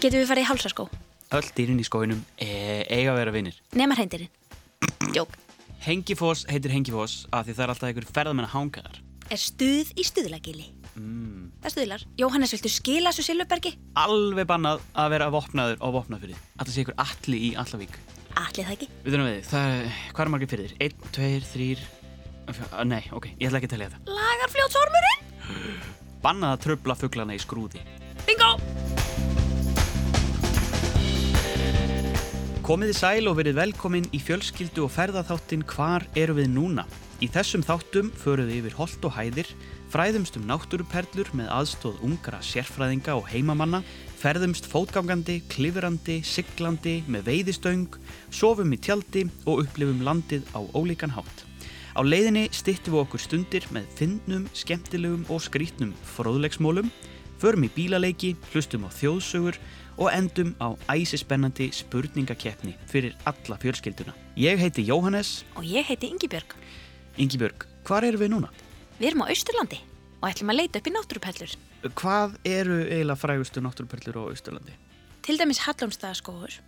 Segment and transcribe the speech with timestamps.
[0.00, 0.84] Getum við farið í hálsaskó?
[1.36, 2.48] Öll dýrin í skóinum e
[2.88, 3.56] eiga að vera vinnir.
[3.76, 4.30] Nema hreindirinn.
[5.12, 5.34] Jók.
[5.84, 8.96] Hengifoss heitir Hengifoss af því það er alltaf einhver ferðamenn að hanga þar.
[9.30, 10.70] Er stuð í stuðlagili?
[10.96, 11.50] Mm.
[11.60, 12.06] Það stuðlar.
[12.16, 13.74] Jóhannes, viltu skila þessu Silvubergi?
[14.00, 16.40] Alveg bannað að vera vopnaður á vopnafyrði.
[16.56, 18.00] Að það sé einhver alli í Allavík.
[18.40, 18.90] Allir það ekki.
[19.04, 19.32] Við þurfum.
[19.50, 20.76] Það er, hvað er margir fyrir þér?
[20.86, 21.84] Einn, tveir, þrýr,
[22.88, 24.16] nei, ok, ég ætla ekki að telja þetta.
[24.16, 25.28] Lagarfljótsormurinn?
[26.24, 27.84] Bannað að tröfla fugglana í skrúði.
[28.26, 28.56] Bingo!
[32.60, 36.84] Komiði sæl og verið velkomin í fjölskyldu og ferðaþáttin Hvar eru við núna?
[37.24, 39.48] Í þessum þáttum förum við yfir holt og hæðir,
[39.88, 43.80] fræðumst um náttúruperlur með aðstóð ungra sérfræðinga og heimamanna,
[44.20, 47.96] ferðumst fótgangandi, klifrandi, siglandi með veiðistöng,
[48.28, 51.46] sofum í tjaldi og upplifum landið á ólíkan hátt.
[51.96, 56.92] Á leiðinni styttum við okkur stundir með fyndnum, skemmtilegum og skrítnum fróðlegsmólum,
[57.40, 59.56] förum í bílaleiki, hlustum á þjóðsögur
[60.00, 64.14] og endum á æsispennandi spurningakeppni fyrir alla fjölskylduna.
[64.36, 65.42] Ég heiti Jóhannes.
[65.56, 66.54] Og ég heiti Ingibjörg.
[67.20, 68.52] Ingibjörg, hvar eru við núna?
[69.00, 69.80] Við erum á Austurlandi
[70.20, 71.56] og ætlum að leita upp í náttúrupellur.
[71.96, 74.76] Hvað eru eiginlega frægustu náttúruperlur á Ísturlandi?
[75.24, 76.58] Til dæmis Hallómsstaðaskóður.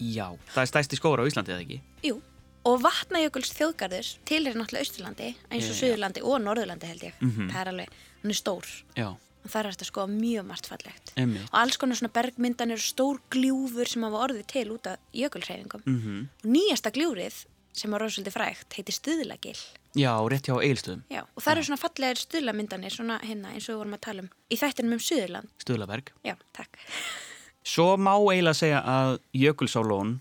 [0.00, 0.30] Já.
[0.54, 1.80] Það er stæsti skóra á Íslandi, eða ekki?
[2.06, 2.20] Jú.
[2.68, 5.76] Og Vatnajökuls þjóðgarður til er náttúrulega Austurlandi eins og.
[5.78, 7.14] Suðurlandi og Norðurlandi held ég.
[7.20, 7.50] Mhm.
[7.50, 8.66] Það er alveg, hann er stór.
[8.96, 9.08] Já.
[9.46, 11.12] Það er að skoða mjög margt fallegt.
[11.16, 11.40] Emmi.
[11.48, 15.86] Og alls konar svona bergmyndanir og stór gljúfur sem hafa orðið til út af jökulhreyfingum.
[15.86, 19.56] Mm Og nýjasta gljúrið sem var rosalega frægt heiti Stuðlagil.
[19.98, 21.02] Já, rétt hjá Egilstöðum.
[21.10, 24.22] Já, og það eru svona fallegir stuðlamyndanir svona hérna eins og við vorum að tala
[24.22, 25.50] um í þættinum um Suðurland.
[25.64, 26.12] Stuðlaberg.
[26.26, 26.78] Já, takk.
[27.66, 30.18] Svo má eiginlega segja að Jökulsálón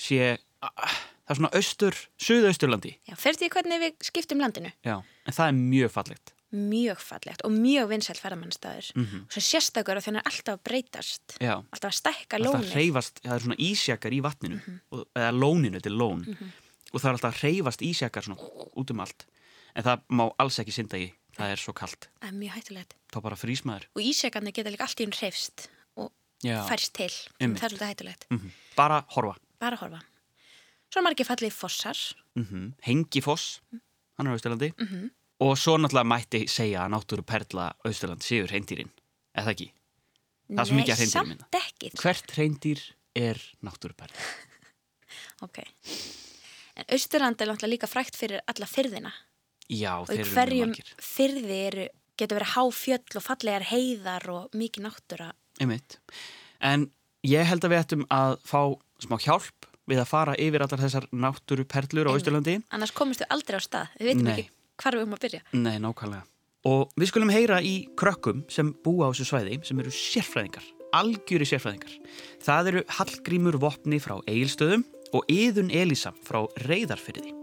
[0.00, 2.96] sé, það er svona austur, suðausturlandi.
[3.06, 4.74] Já, fyrir því hvernig við skiptum landinu.
[4.86, 4.96] Já.
[5.24, 6.34] En það er mjög fallegt.
[6.54, 8.92] Mjög fallegt og mjög vinsælt ferðamannstæður.
[8.94, 9.20] Mhm.
[9.26, 11.36] Og svo sérstakur að þannig er alltaf að breytast.
[11.40, 11.54] Já.
[11.72, 12.72] Alltaf að stækka alltaf lónið.
[12.76, 14.80] hreyfast, það er svona ísjakar í vatninu Mhm.
[14.92, 16.20] og, eða lóninu, þetta er lón
[16.94, 18.38] og það er alltaf að hreyfast ísjakar svona
[18.76, 19.26] út um allt
[19.74, 22.92] en það má alls ekki synda í það er svo kalt, Það er mjög hættulegt.
[23.12, 26.12] þá bara frýsmaður Og ísjakarnir geta líka allt í hún hreyfst og
[26.44, 26.62] Já.
[26.68, 27.08] færst til.
[27.40, 28.26] Það er svolítið hættulegt.
[28.30, 30.02] mm bara horfa Bara að horfa.
[30.92, 32.14] Svo margir fallið fossar.
[32.36, 33.60] mm Hengifoss,
[34.16, 35.10] hann er á Austurlandi Mhm.
[35.40, 38.90] Og svo náttúrulega mætti segja að náttúru perla Austurland séur hreindýrin
[39.36, 39.70] eða ekki,
[40.44, 41.46] Það er svo mikið af Nei, hreindýrum hérna.
[41.48, 41.90] samt ekki.
[42.02, 42.80] hvert hreindýr
[43.16, 44.28] er náttúru perla
[45.46, 45.58] Ok.
[46.76, 49.12] En Austurland er náttúrulega líka frægt fyrir alla fyrðina.
[49.70, 51.86] já, Og þeir í eru mjög hverjum margir fyrði eru,
[52.18, 55.28] getur verið háfjöll og fallegar heiðar og mikið náttúra.
[55.60, 55.98] Einmitt.
[56.60, 56.90] En
[57.26, 58.60] ég held að við ættum að fá
[59.02, 62.14] smá hjálp við að fara yfir allar þessar náttúru perlur á.
[62.14, 62.58] Austurlandi.
[62.72, 63.88] Annars komist við aldrei á stað.
[64.00, 64.32] Við veitum Nei.
[64.34, 64.50] ekki
[64.80, 65.42] hvar við höfum að byrja.
[65.52, 66.24] Nei, nákvæmlega.
[66.64, 70.64] Og við skulum heyra í krökkum sem búa á þessu svæði sem eru sérfræðingar,
[70.96, 71.96] algjöri sérfræðingar.
[72.44, 77.34] Það eru Hallgrímur Vopni frá Egilstöðum og Yðun Elísa frá Reyðarfyrði.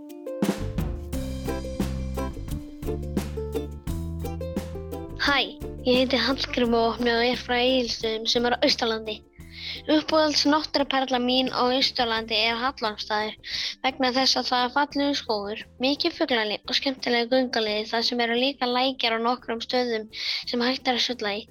[5.21, 5.37] Hæ,
[5.85, 9.21] ég heiti Hallgrim og og er frá Egilstöðum sem er á Austurlandi.
[9.91, 13.55] Uppbúðals náttúruperla mín á Austurlandi er Hallandstaður
[13.85, 18.37] vegna þess að það er fallegu skógur, mikið fuglalíf og skemmtilega gungaliði þar sem eru
[18.43, 21.43] líka lækjar á nokkrum stöðum sem hægt er að sulla í.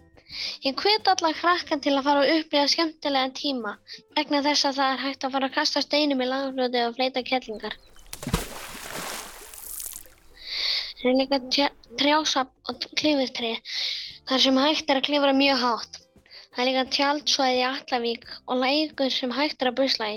[0.64, 3.72] Ég hvet alla krakka til að fara og upplifa skemmtilega tíma
[4.18, 7.24] vegna þess að það er hægt að fara að kasta steinum í langfljóti og fleita
[7.30, 7.74] kettlingar.
[11.00, 11.40] Það er líka
[11.98, 13.56] trjásapp og klifurtré
[14.28, 16.00] þar sem hægt er að klifra mjög hátt.
[16.50, 20.08] Það er líka tjaldsvæði í Allavík og lækur sem hægt er að busla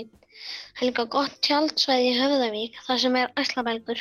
[0.74, 4.00] Það er líka gott tjaldsvæði í Höfðavík þar sem er æslabelgur.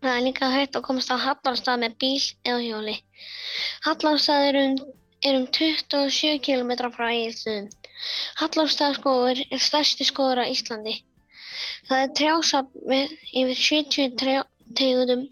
[0.00, 2.22] Það er líka hægt að komast á Hallandstað með bíl
[2.52, 2.94] eða hjóli.
[3.88, 4.76] Hallandstað er um,
[5.26, 7.66] er um 27 km frá Egilstöðum.
[8.40, 10.94] Hallandstaðskógur er stærsti skógur á Íslandi.
[11.90, 15.26] Það er trjásapp með yfir 70 trjá- tegundum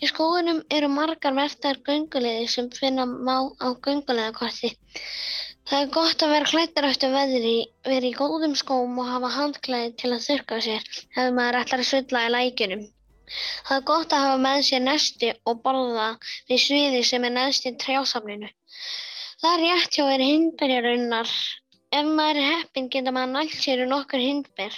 [0.00, 4.70] Í skógunum eru margar mertar gönguleiðir sem finna má á gönguleiðakorti.
[5.70, 9.92] Það er gott að vera klættur eftir veðri, vera í góðum skóm og hafa handklæði
[10.02, 12.88] til að þurrka sér ef maður ætlar að sulla í lækjunum.
[13.66, 16.08] Það er gott að hafa með sér nesti og borða
[16.48, 18.50] við sviði sem er neðst í trjásafninu.
[19.42, 21.34] Það er rétt hjá þér hindberjarunnar.
[22.00, 24.74] Ef maður er heppinn getur maður nælt sér um nokkur hindber.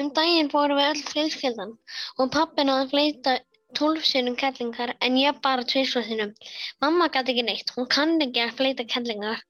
[0.00, 1.76] Um daginn fórum við öll fjölskyldan
[2.22, 3.36] og pappin að fleita
[3.76, 6.32] tólf sinnum kellingar en ég bara tvisvar sinnum.
[6.80, 9.42] Mamma gæti ekki neitt, hún kann ekki að fleita kellingar.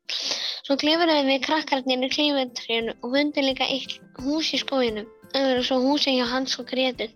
[0.67, 5.09] Svo klifurðum við krakkarnir í klifurtrénu og fundum líka eitt hús í skóginum.
[5.33, 7.09] Það eru svo húsin hjá Hans og Gretu.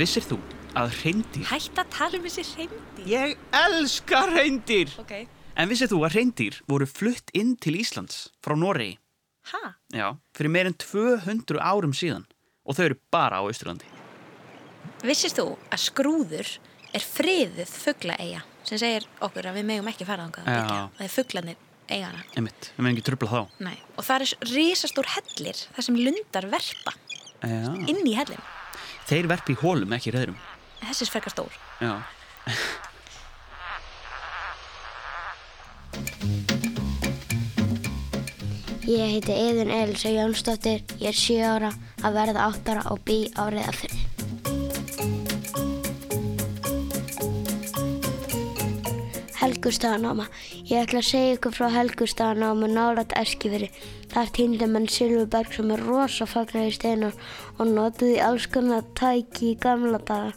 [0.00, 0.38] Vissir þú
[0.78, 1.44] að reyndir?
[1.50, 3.04] Hætt að tala um þessi reyndir.
[3.10, 3.36] Ég
[3.66, 4.92] elska reyndir!
[5.02, 5.39] Ok.
[5.58, 8.96] En vissið þú að reyndir voru flutt inn til Íslands frá Noregi?
[9.50, 9.72] Ha?
[9.96, 10.06] Já,
[10.36, 12.26] fyrir meir en 200 árum síðan
[12.64, 13.88] og þau eru bara á Austurlandi.
[15.04, 16.50] Vissist þú að skrúður
[16.94, 20.44] er friðuð fugglaeiga sem segir okkur að við megum ekki fara Já.
[20.44, 20.80] byggja.
[20.98, 21.56] Það er fugglanir
[21.90, 22.22] eigana.
[22.36, 23.40] Einmitt, við meðum ekki trubla þá.
[23.66, 23.76] Nei.
[23.96, 26.94] Og það er risastór hellir þar sem lundar verpa
[27.42, 27.72] Já.
[27.90, 28.44] inn í hellin.
[29.10, 30.38] Þeir verpi í hólum, ekki reyðrum.
[30.84, 31.58] Þessi er frekar stór.
[31.82, 31.96] Já.
[38.88, 41.68] Ég heiti Eðun Elsa Jónsdóttir, ég er 7 ára
[42.00, 43.98] að verða 8 ára og bý á Reyðafyrði.
[49.36, 50.30] Helgustaðanáma.
[50.70, 53.68] Ég ætla að segja ykkur frá Helgustaðanáma nálat Eskifyrði.
[54.14, 57.20] Þar týndi mann Silfurberg sem er rosa faglega steinar
[57.58, 60.32] og notuði alls konar tæki í gamla daga.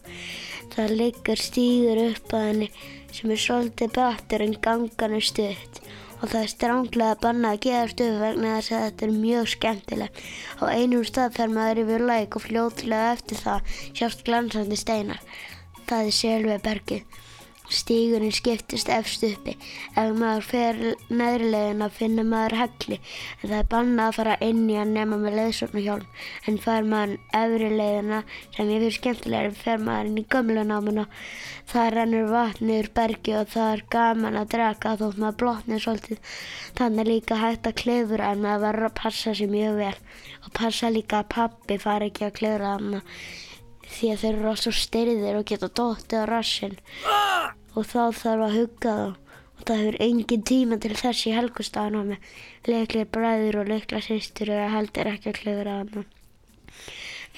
[0.76, 2.70] Það liggur stígur upp að henni
[3.14, 5.83] sem er svolítið betur en gangan er stutt
[6.24, 10.22] og það er stránglega bannað að gefa stuð vegna þess að þetta er mjög skemmtilegt.
[10.58, 15.20] Á einum stað fer maður yfir læk og fljótlega eftir það sjást glansandi steinar.
[15.90, 17.20] Það er Silfurbergið.
[17.72, 19.54] Stígurinn skiptist efst uppi.
[19.96, 24.64] Ef maður fer neðrilegin að finna maður hegli en það er bannað að fara inn
[24.68, 28.20] í að nema með leðsóknarhjálm en fer maður efri leiðina
[28.58, 31.06] sem ég fyrir skemmtilega fer maður inn í gömlu námuna.
[31.72, 36.36] Það rennur vatn yfir bergi og það er gaman að draka þótt maður blotnir svolítið.
[36.78, 39.96] Þannig líka hægt að klefura en maður verður að passa sér mjög vel
[40.44, 43.02] og passa líka að pappi fari ekki að klefura þarna
[43.98, 46.78] því að þeir eru svo styrðir og geta dottið á rassinn.
[47.74, 49.20] Og þá þarf að hugga þá.
[49.54, 52.34] Og það hefur engin tíma til þess í helgustafan á mig
[52.68, 56.04] leiklir bræður og leikla sýstur eru heldur ekki að klifra hana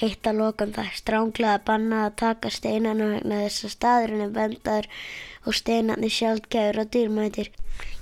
[0.03, 4.31] Eitt að lokum það er stránglega bannað að taka steinana vegna þess að staðurinn er
[4.35, 4.87] vendaður
[5.47, 7.51] og steinarnir sjálfgæður og dýrmætir.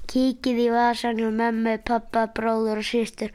[0.09, 3.29] Kíkið í vasan hjá mömmu, pappa, bróður og sýstur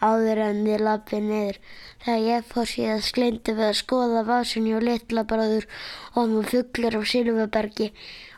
[0.00, 1.58] áður en þið lappið niður.
[2.06, 5.68] Þegar ég fór síðan skleindi við að skoða vasan hjá litla bróður
[6.14, 7.90] og hann fugglar á Silvabergi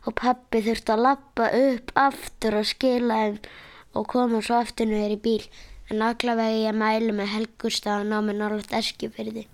[0.02, 3.38] og pappi þurfti að lappa upp aftur og skila þeim
[3.94, 5.48] og koma svo aftur niður í bíl.
[5.90, 9.46] En allavega ég mælu með helgustafan á mig nálaðt eskifyrði.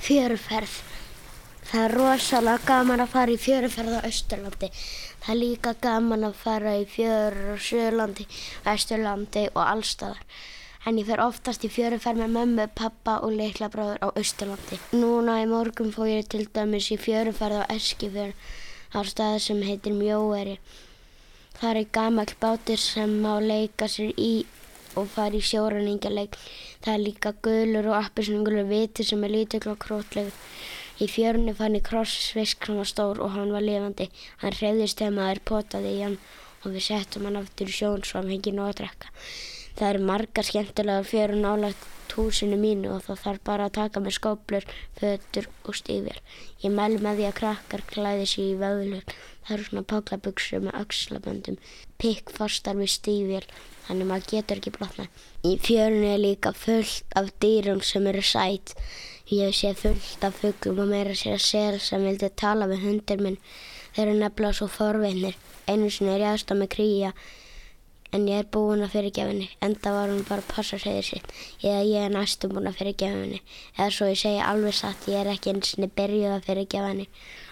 [0.00, 0.78] Fjöruferð.
[1.70, 4.70] Það er rosalega gaman að fara í fjöruferð á Östurlandi.
[5.20, 8.24] Það er líka gaman að fara í fjörur á Suðurlandi,
[8.64, 10.22] Vesturlandi og allstaðar.
[10.88, 14.80] En ég fer oftast í fjöruferð með mömmu, pappa og leikla bráður á Östurlandi.
[14.96, 18.32] Núna í morgun fór ég til dæmis í fjöruferð á Eskifjörð
[18.96, 20.56] á staði sem heitir Mjóveri.
[21.60, 24.32] Það er gamall bátur sem má leika sér í
[24.96, 26.38] og fara í sjóræningaleik.
[26.82, 30.34] Það er líka gulur og appisningulur viti sem er lítill og krótlegur.
[31.00, 34.10] Í fjörunni fann ég krossfisk sem var stór og hann var lifandi.
[34.42, 36.18] Hann hreyðist þegar maður potaði í hann
[36.60, 39.14] og við settum hann aftur í sjón svo hann hengi nóg að drekka.
[39.78, 44.16] Það eru margar skemmtilega fjörun álagt húsinu mínu og það þarf bara að taka með
[44.18, 44.66] skóplur,
[44.98, 46.18] fötur og stífjar.
[46.64, 49.14] Ég mælu með því að krakkar klæði sér í vöðlur.
[49.50, 51.56] Það eru svona páklabugsur með axlaböndum,
[51.98, 53.46] pikk fastar við stífjar,
[53.88, 55.24] þannig maður getur ekki blotnað.
[55.42, 58.76] Í fjörunni er líka fullt af dýrum sem eru sætt.
[59.34, 63.26] Ég séð fullt af fuglum og meira sér að sel sem vildi tala við hundir
[63.26, 63.40] minn.
[63.96, 65.34] Þeir eru nefnilega svo forvinnir.
[65.66, 67.12] Einu sinni er ég aðstað með kríja
[68.14, 69.50] en ég er búin að fyrirgefa henni.
[69.66, 71.36] Enda var hún bara að passa segir sitt.
[71.58, 73.42] Eða ég er næstum búin að fyrirgefa henni.
[73.76, 77.06] Eða svo ég segja alveg satt, ég er ekki eins og byrjuð að fyrirgefa henni.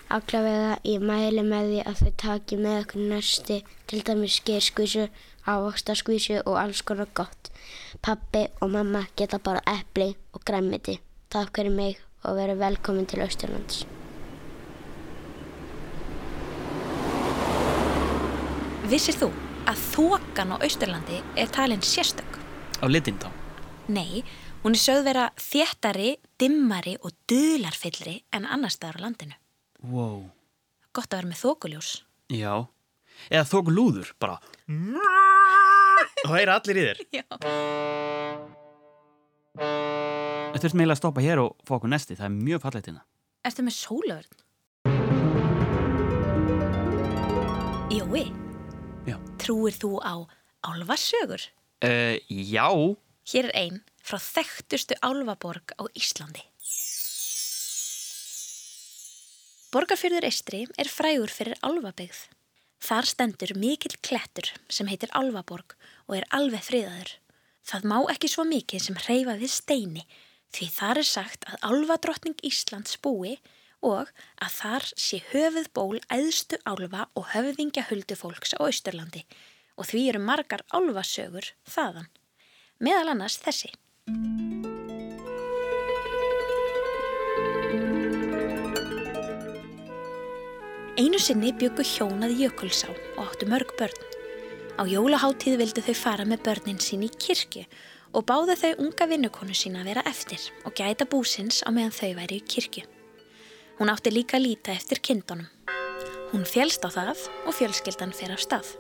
[0.08, 5.02] Allavega ég mæli með því að þau taki með okkur næsti, til dæmis skýrskvísu,
[5.44, 7.50] ávaxtaskvísu og alls konar gott.
[8.00, 10.94] Pappi og mamma geta bara epli og græmiti.
[11.28, 13.82] Takk fyrir mig og verið velkomin til Austurlands.
[18.88, 19.28] Vissir þú
[19.68, 22.38] að þokan á Austurlandi er talin sérstök?
[22.80, 23.28] Á litin þá.
[23.92, 24.24] Nei,
[24.62, 29.36] hún er sögð vera þéttari, dimmari og dularfyllri en annar staðar á landinu.
[29.86, 30.24] Wow.
[30.96, 31.90] Gott að vera með þokuljós.
[32.34, 32.54] Já.
[33.30, 34.38] Eða þóku lúður, bara.
[36.24, 37.02] Og það er allir í þér.
[37.14, 37.24] Já.
[39.58, 42.16] Við þurfum eiginlega að stoppa hér og fá okkur nesti.
[42.18, 43.02] Það er mjög fallegt hérna.
[43.48, 44.44] Ertu með sólöfurn?
[47.88, 48.24] Jói,
[49.08, 49.16] Já.
[49.40, 50.14] trúir þú á
[50.68, 51.42] álfarsögur?
[51.84, 52.68] Uh, já.
[53.32, 56.42] Hér er ein frá þekktustu álfaborg á Íslandi.
[59.74, 62.22] Borgarfyrður Eistri er frægur fyrir álfabyggð.
[62.78, 65.74] Þar stendur mikill klettur sem heitir Álfaborg
[66.06, 67.10] og er alveg friðaður.
[67.68, 70.06] Það má ekki svo mikið sem hreyfa við steini
[70.54, 73.36] Því þar er sagt að álvadrottning Íslands búi
[73.84, 74.10] og
[74.42, 79.26] að þar sé höfuð ból æðstu álva og höfðingja huldu fólks á Austurlandi
[79.78, 82.08] og því eru margar álvasögur þaðan.
[82.82, 83.70] Meðal annars þessi.
[90.98, 94.00] Einu sinni byggu hjónað Jökulsá og áttu mörg börn.
[94.74, 97.62] Á jólaháttíð vildu þau fara með börnin sín í kirkju
[98.18, 102.10] og báðu þau unga vinnukonu sína að vera eftir og gæta búsins á meðan þau
[102.18, 102.82] væri í kirkju.
[103.78, 105.46] Hún átti líka að líta eftir kindunum.
[106.32, 108.74] Hún fjelst á það og fjölskyldan fer af stað.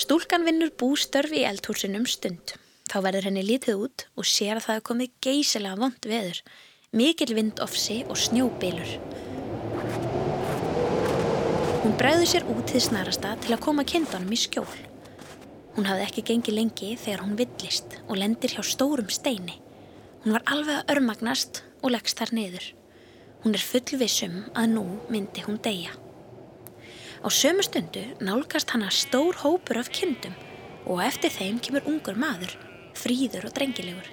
[0.00, 2.56] Stúlkan vinnur bústörf í eldhúsinum stund.
[2.88, 6.40] Þá verður henni lítið út og sér að það er komið geysilega vond veður,
[6.96, 8.96] mikil vindofsi og snjóbilur.
[11.84, 14.70] Hún bregður sér út til snarasta til að koma kindunum í skjól.
[15.74, 19.58] Hún hafði ekki gengið lengi þegar hún villist og lendir hjá stórum steini.
[20.22, 22.70] Hún var alveg að örmagnast og leggst þar niður.
[23.44, 25.92] Hún er fullvissum að nú myndi hún deyja.
[27.20, 30.32] Á sömu stundu nálgast hana stór hópur af kindum
[30.88, 32.56] og eftir þeim kemur ungur maður,
[32.96, 34.08] fríður og drengilegur.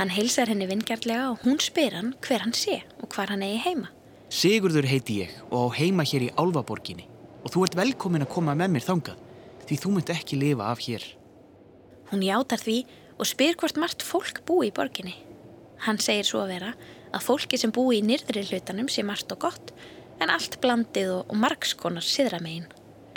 [0.00, 3.60] Hann heilsar henni vingjarlega og hún spyr hann hver hann sé og hvar hann eigi
[3.68, 3.92] heima.
[4.28, 7.06] Sigurður heiti ég og á heima hér í Álvaborginni
[7.40, 9.22] og þú ert velkomin að koma með mér þangað
[9.68, 11.04] því þú myndi ekki lifa af hér.
[12.10, 12.82] Hún játar því
[13.16, 15.14] og spyr hvort margt fólk búi í borginni.
[15.84, 16.74] Hann segir svo að vera
[17.08, 19.72] að fólki sem búi í nýrdri hlutanum sé margt og gott
[20.20, 22.68] en allt blandið og, og margskonar siðra megin.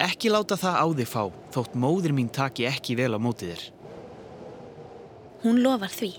[0.02, 3.68] Ekki láta það á þig fá þótt móðir mín taki ekki vel á mótið þér.
[5.44, 6.14] Hún lofar því.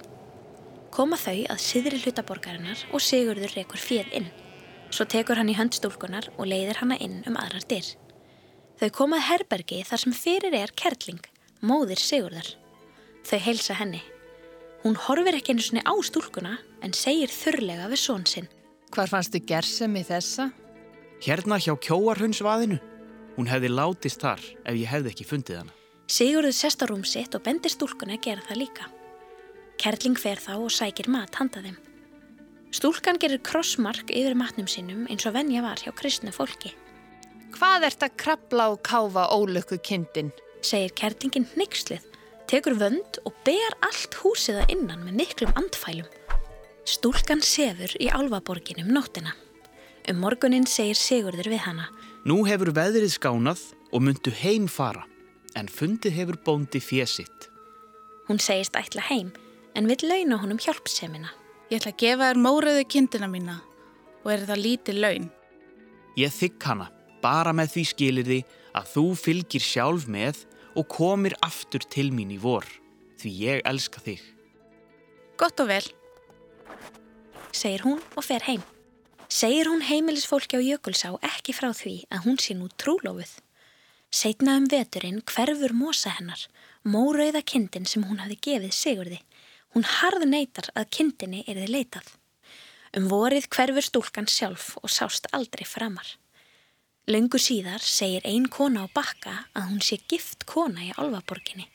[0.92, 4.28] Koma þau að siðri hlutaborgarinnar og Sigurður rekur fjöð inn.
[4.92, 7.86] Svo tekur hann í höndstúlkunar og leiðir hanna inn um aðrar dyr.
[8.76, 11.22] Þau komað herbergi þar sem fyrir er kerling,
[11.64, 12.48] móðir Sigurðar.
[13.24, 14.02] Þau heilsa henni.
[14.82, 18.48] Hún horfir ekki einu svoni á stúlkuna en segir þurrlega við són sinn.
[18.92, 20.50] Hvar fannstu gersum í þessa?
[21.22, 22.80] Hérna hjá kjóarhundsvaðinu.
[23.38, 25.76] Hún hefði látist þar ef ég hefði ekki fundið hana.
[26.10, 28.90] Sigurður sest á rúm sitt og bendir stúlkuna að gera það líka.
[29.80, 31.78] Kerling fer þá og sækir mat handa þeim.
[32.72, 36.72] Stúlkan gerir krossmark yfir matnum sínum eins og venja var hjá kristnu fólki.
[37.52, 40.32] Hvað ert að krabla og káfa ólöku kindin?
[40.62, 42.04] segir kertingin nixlið,
[42.50, 46.08] tekur vönd og ber allt húsiða innan með miklum andfælum.
[46.88, 49.34] Stúlkan sefur í álvaborginum nóttina.
[50.08, 51.90] Um morgunin segir Sigurður við hana.
[52.26, 53.62] Nú hefur veðrið skánað
[53.92, 55.04] og myndu heim fara,
[55.58, 57.50] en fundið hefur bóndi fjesitt.
[58.30, 59.30] Hún segist ætla heim
[59.76, 61.30] en vil launa honum hjálpsemina.
[61.72, 63.52] Ég ætla að gefa þér mórauðu kindina mína
[64.20, 65.28] og er það lítið laun.
[66.20, 66.88] Ég þykk hana,
[67.24, 68.36] bara með því skilir því
[68.76, 70.42] að þú fylgir sjálf með
[70.76, 72.68] og komir aftur til mín í vor,
[73.16, 74.20] því ég elska þig.
[75.40, 75.86] Gott og vel.
[77.56, 78.60] Segir hún og fer heim.
[79.32, 83.38] Segir hún heimilisfólki á Jökulsá ekki frá því að hún sé nú trúlófuð.
[84.12, 86.44] Seitna um veturinn hverfur mosa hennar,
[86.84, 89.22] mórauða kindin sem hún hafi gefið Sigurði
[89.72, 92.08] Hún harð neytar að kindinni er þið leitað.
[92.92, 96.18] Um vorið hverfur stúlkan sjálf og sást aldrei framar.
[97.08, 101.66] Laungu síðar segir ein kona á bakka að hún sé gift kona í Alvaborginni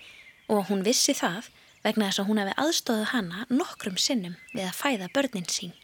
[0.48, 1.50] og hún vissi það
[1.84, 5.76] vegna þess að hún hefði aðstóðuð hana nokkrum sinnum við að fæða börnin sín.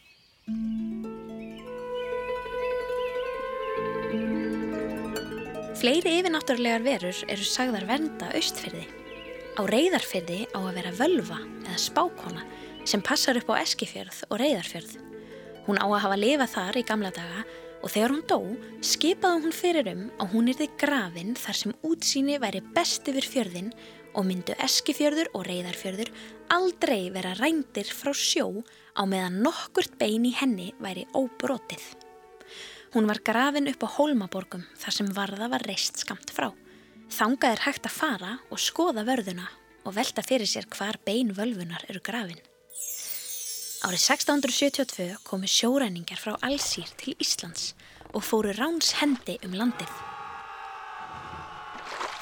[5.81, 9.02] Fleiri yfirnáttúrulegar verur eru sagðar vernda austfyrði.
[9.53, 12.45] Á reyðarfyrði á að vera völva eða spákona
[12.89, 14.95] sem passar upp á eskifjörð og reyðarfjörð.
[15.67, 17.43] Hún á að hafa lifað þar í gamla daga
[17.83, 18.39] og þegar hún dó
[18.81, 23.69] skipaði hún fyrir um að hún erði grafin þar sem útsýni væri best yfir fjörðin
[24.17, 26.09] og myndu eskifjörður og reyðarfjörður
[26.57, 28.47] aldrei vera rændir frá sjó
[28.97, 31.85] á meðan nokkurt bein í henni væri óbrotið.
[32.97, 36.49] Hún var grafin upp á Hólmaborgum þar sem varða var reist skamt frá.
[37.13, 39.45] Þangað er hægt að fara og skoða vörðuna
[39.85, 42.39] og velta fyrir sér hvar bein völvunar eru grafin.
[43.85, 47.75] Árið 1672 komu sjóræningar frá Allsýr til Íslands
[48.15, 49.91] og fóru ráns hendi um landið.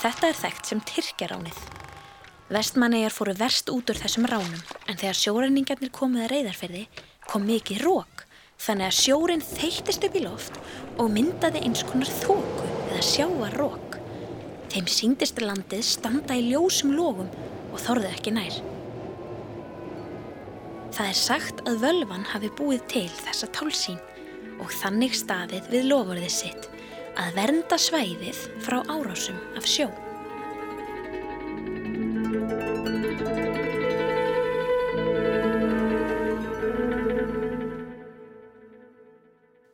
[0.02, 1.62] Þetta er þekkt sem Tyrkjaránið.
[2.52, 6.84] Vestmannegar fóru verst út úr þessum ránum en þegar sjóræningarnir komuð að reyðarferði
[7.30, 8.26] kom mikið rók
[8.60, 10.60] þannig að sjórin þeittist upp í loft
[10.98, 13.91] og myndaði eins konar þóku eða sjáar rók.
[14.72, 17.28] Þeim síndist landið standa í ljósum lógum
[17.74, 18.60] og þorðu ekki nær.
[20.96, 24.00] Það er sagt að völvan hafi búið til þessa tálsín
[24.64, 26.70] og þannig staðið við lofurðið sitt
[27.20, 29.90] að vernda svæðið frá árásum af sjó.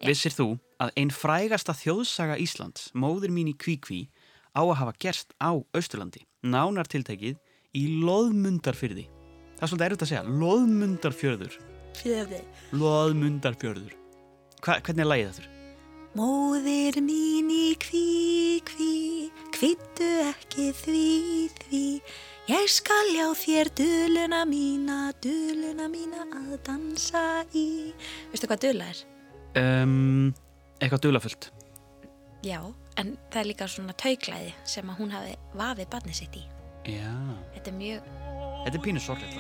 [0.08, 4.08] Vissir þú að einn frægasta þjóðsaga Íslands, móður mín í Kvíkví,
[4.58, 7.38] á að hafa gerst á Austurlandi, nánar tiltekið
[7.78, 9.06] í loðmundarfyrði.
[9.58, 11.60] Það er svolítið erfitt að segja, loðmundarfjörður.
[11.98, 12.42] Fjöði.
[12.78, 13.94] Loðmundarfjörður.
[14.62, 15.54] Hva, hvernig er lagið þetta?
[16.18, 18.94] Móðir mín í kví, kví,
[19.54, 21.04] kvittu ekki því,
[21.60, 21.84] því.
[22.48, 27.94] Ég skal já þér duluna mína, duluna mína að dansa í.
[28.32, 29.04] Veistu hvað dula er?
[29.60, 30.32] Um,
[30.80, 31.52] eitthvað dulafullt.
[32.48, 32.62] Já,
[33.02, 36.44] en það er líka svona tauglæði sem að hún hafi vafið barnið sitt í.
[36.88, 37.12] Já.
[37.56, 38.12] Þetta er mjög,
[38.64, 39.36] Þetta er pínu sorgleitt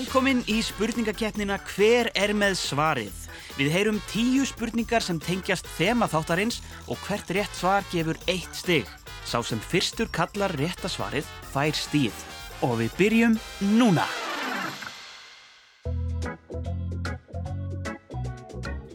[0.00, 3.16] Velkomin í spurningakeppnina Hver er með svarið?
[3.58, 8.88] Við heyrum tíu spurningar sem tengjast þema þáttarins og hvert rétt svar gefur eitt stig.
[9.28, 12.16] Sá sem fyrstur kallar rétta svarið fær stíð.
[12.64, 13.36] Og við byrjum
[13.76, 14.06] núna.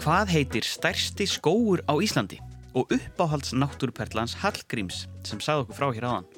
[0.02, 2.42] Hvað heitir stærsti skóur á Íslandi
[2.74, 6.34] og uppáhalds náttúruperlans Hallgríms sem sagði okkur frá hér áðan?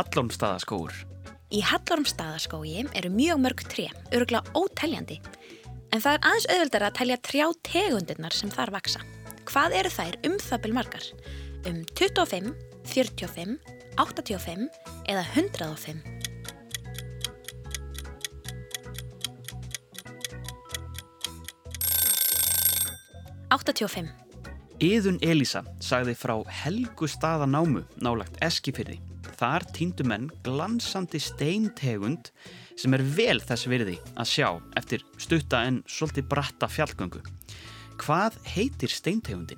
[0.00, 0.94] Hallormstaðaskóur.
[1.52, 5.18] Í Hallormstaðaskógi eru mjög mörg tré, örgulega óteljandi.
[5.92, 9.02] En það er aðeins auðveldar að telja trjá tegundirnar sem þar vaksa.
[9.50, 11.04] Hvað eru þær um byrj margar?
[11.68, 12.54] Um 25,
[12.86, 13.58] 45,
[14.00, 14.70] 85
[15.10, 16.00] eða 105?
[23.50, 23.90] Áttatíu
[24.80, 29.09] Íðun Elísa sagði frá helgu staðanámu nálagt Eskifyrði.
[29.40, 32.28] Þar týndu menn glansandi steintegund
[32.76, 37.22] sem er vel þess virði að sjá eftir stutta en svolítið bratta fjallgöngu.
[38.04, 39.56] Hvað heitir steintegundin?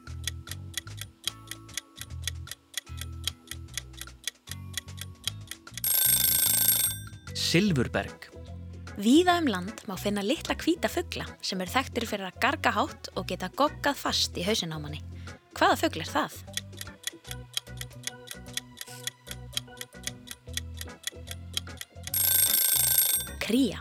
[7.35, 8.31] Silfurberg.
[9.03, 13.17] Víða um land má finna litla hvíta fugla sem eru þekktir fyrir að garga hátt
[13.17, 15.03] og geta goggað fast í hausin á manni.
[15.59, 16.62] Hvaða fugl er það?
[23.43, 23.81] Kría.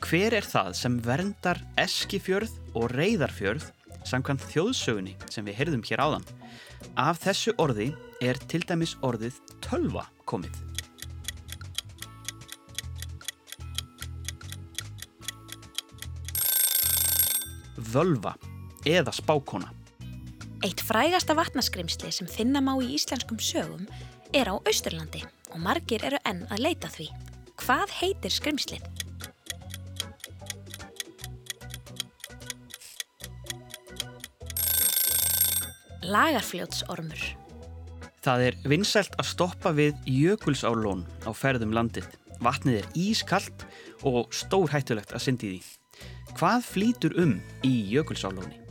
[0.00, 3.66] Hver er það sem verndar Eskifjörð og Reyðarfjörð
[4.08, 6.24] samkvæmt þjóðsögunni sem við heyrðum hér áðan?
[6.96, 7.90] Af þessu orði
[8.24, 10.56] er til dæmis orðið tölva komið.
[17.92, 18.32] Völva
[18.88, 19.68] eða spákona.
[20.64, 23.84] Eitt frægasta vatnaskrimsli sem finna má í íslenskum sögum
[24.32, 25.20] er á Austurlandi
[25.52, 27.10] og margir eru enn að leita því.
[27.66, 28.82] Hvað heitir skrimslið?
[36.06, 37.24] Lagarfljótsormur.
[38.22, 42.06] Það er vinsælt að stoppa við jökulsálón á ferðum landið.
[42.38, 43.66] Vatnið er ískallt
[44.06, 45.60] og stór hættulegt að syndi því.
[46.38, 48.62] Hvað flýtur um í jökulsálóni?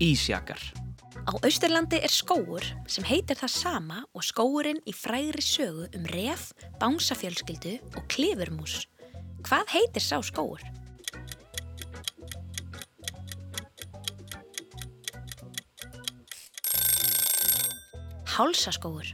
[0.00, 0.79] Ísjakar.
[1.28, 6.50] Á Austurlandi er skóur sem heitir það sama og skóurinn í frægri sögu um ref,
[6.80, 8.86] bánsafjölskyldu og klifurmús.
[9.44, 10.62] Hvað heitir sá skóur?
[18.30, 19.10] Hálsaskóur.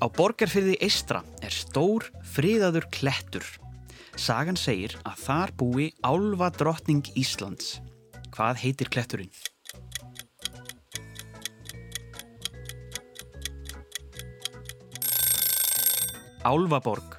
[0.00, 3.46] Á borgarfyrði Eistra er stór friðaður klettur.
[4.20, 7.78] Sagan segir að þar búi álva drottning Íslands.
[8.34, 9.32] Hvað heitir kletturinn?
[16.42, 17.18] Álvaborg.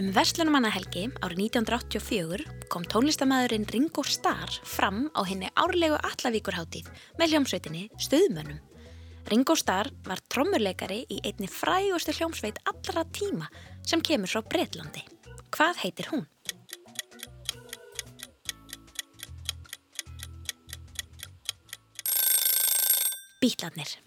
[0.00, 6.88] Um Vestlunumannahelgi árið 1984 kom tónlistamæðurinn Ringo Starr fram á henni árlegu Allavíkurháttíð
[7.20, 8.62] með hljómsveitinni Stöðmönnum.
[9.28, 13.50] Ringo Starr var trommurleikari í einni frægustu hljómsveit allra tíma
[13.84, 15.04] sem kemur frá Breitlandi.
[15.52, 16.24] Hvað heitir hún?
[23.42, 23.98] Bítlarnir.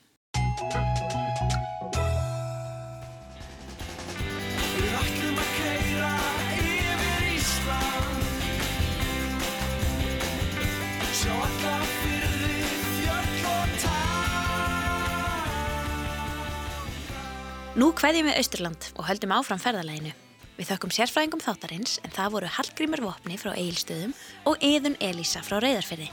[17.75, 20.13] Nú kveðjum við Austurland og höldum áfram ferðalæginu.
[20.55, 24.13] Við þökkum sérfræðingum þáttarins en það voru Hallgrímur Vopni frá Egilstöðum
[24.47, 26.07] og Eðun Elísa frá Reyðarfyrði.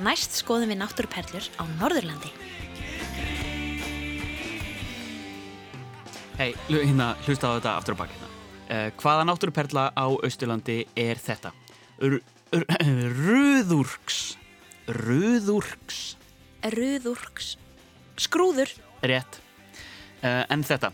[0.00, 2.32] Næst skoðum við náttúruperlur á Norðurlandi.
[6.40, 8.32] Hei, hérna, hlusta á þetta aftur á baki hérna.
[8.64, 11.52] Uh, hvaða náttúruperla á Austurlandi er þetta?
[12.00, 12.16] R
[12.48, 12.64] r
[13.20, 14.38] Rúðúrks.
[14.88, 16.04] Rúðúrks.
[16.64, 17.56] Ruðurks.
[18.16, 18.72] Skrúður.
[19.04, 19.43] Rétt.
[20.24, 20.88] Uh, en þetta?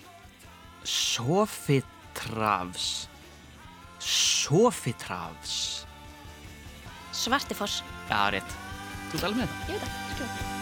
[0.82, 3.06] Sofitrafs.
[4.02, 5.86] Sofitrafs.
[7.14, 7.84] Svartifoss.
[8.10, 8.50] Já, rétt.
[9.12, 9.70] Þú tala með þetta?
[9.70, 9.86] Ég veit
[10.18, 10.59] það.